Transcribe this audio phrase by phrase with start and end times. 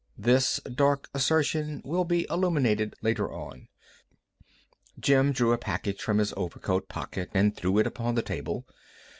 [0.17, 3.67] This dark assertion will be illuminated later on.
[4.99, 8.65] Jim drew a package from his overcoat pocket and threw it upon the table.